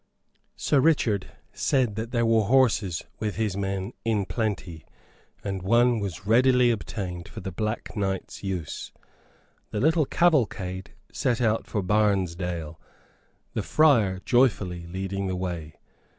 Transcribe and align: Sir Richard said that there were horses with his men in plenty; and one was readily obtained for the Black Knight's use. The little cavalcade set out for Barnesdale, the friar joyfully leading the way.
Sir 0.55 0.79
Richard 0.79 1.31
said 1.53 1.93
that 1.93 2.09
there 2.09 2.25
were 2.25 2.41
horses 2.45 3.03
with 3.19 3.35
his 3.35 3.55
men 3.55 3.93
in 4.03 4.25
plenty; 4.25 4.83
and 5.43 5.61
one 5.61 5.99
was 5.99 6.25
readily 6.25 6.71
obtained 6.71 7.27
for 7.27 7.39
the 7.41 7.51
Black 7.51 7.95
Knight's 7.95 8.43
use. 8.43 8.91
The 9.69 9.79
little 9.79 10.07
cavalcade 10.07 10.93
set 11.11 11.39
out 11.39 11.67
for 11.67 11.83
Barnesdale, 11.83 12.79
the 13.53 13.61
friar 13.61 14.19
joyfully 14.25 14.87
leading 14.87 15.27
the 15.27 15.35
way. 15.35 15.75